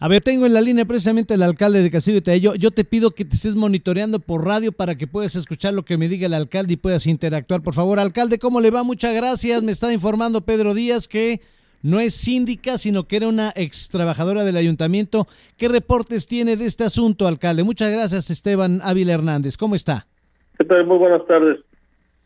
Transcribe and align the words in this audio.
A 0.00 0.06
ver, 0.06 0.22
tengo 0.22 0.46
en 0.46 0.54
la 0.54 0.60
línea 0.60 0.84
precisamente 0.84 1.34
el 1.34 1.42
alcalde 1.42 1.82
de 1.82 1.90
Castillo 1.90 2.20
de 2.20 2.40
Yo, 2.40 2.54
yo 2.54 2.70
te 2.70 2.84
pido 2.84 3.10
que 3.10 3.24
te 3.24 3.34
estés 3.34 3.56
monitoreando 3.56 4.20
por 4.20 4.46
radio 4.46 4.70
para 4.70 4.94
que 4.94 5.08
puedas 5.08 5.34
escuchar 5.34 5.74
lo 5.74 5.82
que 5.82 5.98
me 5.98 6.06
diga 6.06 6.26
el 6.26 6.34
alcalde 6.34 6.74
y 6.74 6.76
puedas 6.76 7.08
interactuar. 7.08 7.62
Por 7.62 7.74
favor, 7.74 7.98
alcalde, 7.98 8.38
¿cómo 8.38 8.60
le 8.60 8.70
va? 8.70 8.84
Muchas 8.84 9.12
gracias. 9.12 9.64
Me 9.64 9.72
está 9.72 9.92
informando 9.92 10.42
Pedro 10.42 10.72
Díaz 10.72 11.08
que 11.08 11.40
no 11.82 11.98
es 11.98 12.14
síndica, 12.14 12.78
sino 12.78 13.08
que 13.08 13.16
era 13.16 13.26
una 13.26 13.52
ex 13.56 13.88
trabajadora 13.88 14.44
del 14.44 14.56
ayuntamiento. 14.56 15.26
¿Qué 15.56 15.66
reportes 15.66 16.28
tiene 16.28 16.56
de 16.56 16.66
este 16.66 16.84
asunto, 16.84 17.26
alcalde? 17.26 17.64
Muchas 17.64 17.90
gracias, 17.90 18.30
Esteban 18.30 18.78
Ávila 18.84 19.14
Hernández. 19.14 19.56
¿Cómo 19.56 19.74
está? 19.74 20.06
Muy 20.60 20.98
buenas 20.98 21.26
tardes. 21.26 21.58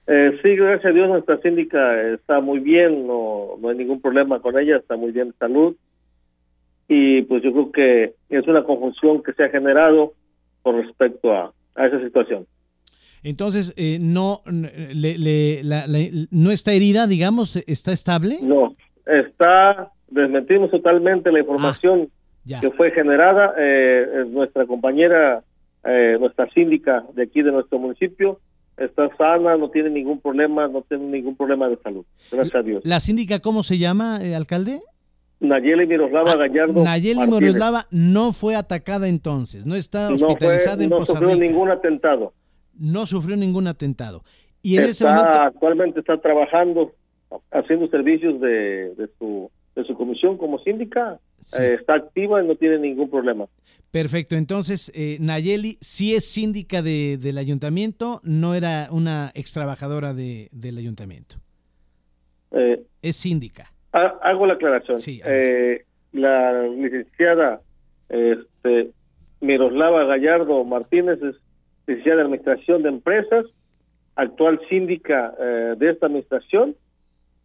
Eh, 0.09 0.39
sí, 0.43 0.57
gracias 0.57 0.85
a 0.85 0.95
Dios 0.95 1.09
nuestra 1.09 1.41
síndica 1.41 2.03
está 2.13 2.41
muy 2.41 2.59
bien, 2.59 3.07
no, 3.07 3.57
no 3.59 3.71
hay 3.71 3.77
ningún 3.79 4.03
problema 4.03 4.41
con 4.41 4.59
ella, 4.59 4.77
está 4.77 4.97
muy 4.97 5.13
bien 5.13 5.29
de 5.29 5.35
salud 5.39 5.75
y 6.89 7.23
pues 7.23 7.43
yo 7.43 7.53
creo 7.53 7.73
que 7.73 8.15
es 8.29 8.47
una 8.47 8.65
confusión 8.65 9.23
que 9.23 9.33
se 9.33 9.45
ha 9.45 9.49
generado 9.49 10.15
con 10.63 10.83
respecto 10.83 11.33
a, 11.33 11.53
a 11.75 11.87
esa 11.87 12.01
situación. 12.01 12.47
Entonces, 13.23 13.73
eh, 13.77 13.99
no, 14.01 14.43
le, 14.47 15.17
le, 15.17 15.63
la, 15.63 15.87
no 16.31 16.51
está 16.51 16.73
herida, 16.73 17.07
digamos, 17.07 17.57
está 17.57 17.93
estable. 17.93 18.39
No, 18.43 18.75
está, 19.07 19.93
desmentimos 20.09 20.71
totalmente 20.71 21.31
la 21.31 21.41
información 21.41 22.09
Ah, 22.51 22.59
que 22.61 22.71
fue 22.71 22.91
generada. 22.91 23.55
Eh, 23.57 24.25
nuestra 24.29 24.67
compañera, 24.67 25.43
eh, 25.85 26.17
nuestra 26.19 26.49
síndica 26.51 27.05
de 27.15 27.25
aquí 27.25 27.43
de 27.43 27.53
nuestro 27.53 27.79
municipio, 27.79 28.41
está 28.77 29.15
sana, 29.17 29.57
no 29.57 29.71
tiene 29.71 29.91
ningún 29.91 30.21
problema, 30.21 30.67
no 30.67 30.83
tiene 30.83 31.05
ningún 31.05 31.37
problema 31.37 31.69
de 31.69 31.77
salud. 31.77 32.05
Gracias 32.31 32.55
a 32.55 32.63
Dios. 32.63 32.83
¿La 32.85 33.01
síndica 33.01 33.41
cómo 33.41 33.63
se 33.63 33.79
llama, 33.79 34.19
eh, 34.23 34.35
alcalde? 34.35 34.81
Nayeli 35.43 35.87
Miroslava 35.87 36.33
Ah, 36.33 36.37
Gallardo. 36.37 36.83
Nayeli 36.85 37.17
Martínez. 37.19 37.41
Miroslava 37.41 37.87
no 37.91 38.33
fue 38.33 38.55
atacada 38.57 39.09
entonces, 39.09 39.67
no 39.67 39.75
está 39.75 40.11
no, 40.11 40.19
fue, 40.19 40.29
hospitalizada 40.29 40.85
en 40.85 40.91
no 40.91 40.99
Poza 40.99 41.13
sufrió 41.13 41.29
Rica. 41.35 41.45
ningún 41.45 41.71
atentado. 41.71 42.33
No 42.79 43.07
sufrió 43.07 43.37
ningún 43.37 43.67
atentado. 43.67 44.23
Y 44.63 44.77
en 44.77 44.85
ese 44.85 45.05
momento, 45.05 45.29
actualmente 45.43 46.01
está 46.01 46.19
trabajando, 46.21 46.93
haciendo 47.51 47.89
servicios 47.89 48.41
de, 48.41 48.95
de 48.95 49.09
su 49.19 49.51
de 49.75 49.85
su 49.85 49.95
comisión 49.95 50.37
como 50.37 50.59
síndica, 50.59 51.19
Sí. 51.41 51.57
eh, 51.63 51.75
está 51.81 51.95
activa 51.95 52.43
y 52.45 52.47
no 52.47 52.55
tiene 52.57 52.79
ningún 52.79 53.09
problema. 53.11 53.47
perfecto. 53.91 54.37
Entonces, 54.37 54.93
eh, 54.95 55.17
Nayeli 55.21 55.77
sí 55.81 56.15
es 56.15 56.25
síndica 56.27 56.83
de, 56.83 57.19
del 57.19 57.37
ayuntamiento, 57.39 58.21
no 58.23 58.55
era 58.55 58.89
una 58.91 59.33
ex 59.35 59.53
trabajadora 59.53 60.13
de, 60.15 60.49
del 60.53 60.77
ayuntamiento. 60.79 61.37
Eh, 62.53 62.83
Es 63.01 63.17
síndica. 63.17 63.72
Ha- 63.93 64.19
hago 64.23 64.47
la 64.47 64.55
aclaración. 64.55 64.99
Sí. 65.01 65.21
Eh, 65.25 65.85
la 66.13 66.63
licenciada 66.69 67.61
este, 68.09 68.91
Miroslava 69.41 70.05
Gallardo 70.05 70.63
Martínez 70.65 71.21
es 71.23 71.37
licenciada 71.87 72.21
en 72.21 72.27
Administración 72.27 72.83
de 72.83 72.89
Empresas, 72.91 73.47
actual 74.15 74.61
síndica 74.69 75.35
eh, 75.41 75.75
de 75.79 75.91
esta 75.91 76.07
administración, 76.07 76.77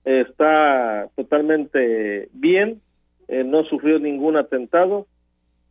está 0.05 1.07
totalmente 1.15 2.29
bien, 2.33 2.81
eh, 3.27 3.43
no 3.43 3.63
sufrió 3.63 3.99
ningún 3.99 4.37
atentado. 4.37 5.05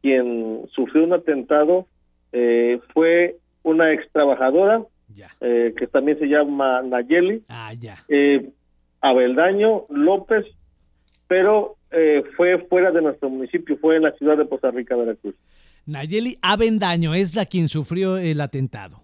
Quien 0.02 0.66
sufrió 0.74 1.05
un 1.05 1.12
atentado 1.14 1.86
eh, 2.33 2.80
fue 2.92 3.36
una 3.62 3.92
ex 3.92 4.11
trabajadora 4.12 4.83
Ya. 5.14 5.28
eh, 5.40 5.74
que 5.77 5.86
también 5.86 6.18
se 6.18 6.27
llama 6.27 6.83
Nayeli 6.83 7.42
Ah, 7.48 7.72
ya. 7.78 7.96
eh, 8.08 8.50
Abeldaño 9.00 9.84
López, 9.88 10.44
pero 11.28 11.77
eh, 11.91 12.22
fue 12.36 12.58
fuera 12.69 12.91
de 12.91 13.02
nuestro 13.02 13.30
municipio, 13.30 13.77
fue 13.78 13.96
en 13.96 14.02
la 14.02 14.12
ciudad 14.12 14.36
de 14.36 14.44
Poza 14.44 14.70
Rica, 14.70 14.96
Veracruz. 14.96 15.34
Nayeli 15.86 16.36
Avendaño 16.42 17.14
es 17.14 17.34
la 17.34 17.46
quien 17.46 17.68
sufrió 17.68 18.16
el 18.18 18.41
atentado. 18.41 19.02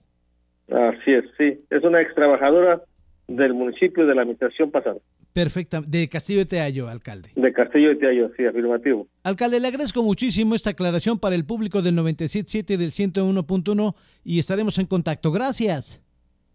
Así 0.69 1.13
es, 1.13 1.25
sí, 1.37 1.61
es 1.71 1.85
una 1.85 2.01
ex 2.01 2.15
trabajadora 2.15 2.83
del 3.29 3.55
municipio 3.55 4.07
de 4.07 4.15
la 4.15 4.23
administración 4.23 4.71
pasada, 4.71 4.97
Perfecta. 5.33 5.81
De 5.81 6.09
Castillo 6.09 6.41
de 6.41 6.47
Teayo, 6.47 6.89
alcalde. 6.89 7.31
de 7.35 7.53
Castillo 7.53 7.89
de 7.91 7.97
Tiayo, 7.97 8.31
sí, 8.37 8.45
afirmativo. 8.45 9.07
Alcalde, 9.23 9.61
le 9.61 9.69
agradezco 9.69 10.03
muchísimo 10.03 10.55
esta 10.55 10.71
aclaración 10.71 11.19
para 11.19 11.35
el 11.35 11.47
público 11.47 11.81
del 11.81 11.97
97.7 11.97 12.77
del 12.77 12.91
101.1 12.91 13.95
y 14.25 14.39
estaremos 14.39 14.79
en 14.79 14.87
contacto. 14.87 15.33
Gracias. 15.33 16.03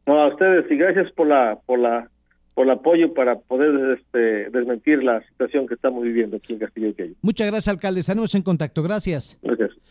No, 0.06 0.22
a 0.22 0.28
ustedes 0.28 0.69
y 0.72 0.75
gracias 0.75 1.12
por 1.13 1.28
la, 1.28 1.58
por 1.66 1.80
la, 1.80 2.09
por 2.57 2.66
el 2.66 2.72
apoyo 2.72 3.13
para 3.13 3.35
poder 3.38 4.00
este, 4.00 4.50
desmentir 4.50 5.03
la 5.03 5.22
situación 5.28 5.68
que 5.68 5.75
estamos 5.75 6.01
viviendo 6.01 6.38
aquí 6.38 6.53
en 6.53 6.59
Castillo 6.59 6.91
Tiayo. 6.91 7.13
Muchas 7.22 7.45
gracias, 7.45 7.68
alcalde. 7.68 8.00
Estaremos 8.00 8.34
en 8.34 8.41
contacto. 8.41 8.81
Gracias. 8.81 9.38
Gracias. 9.44 9.77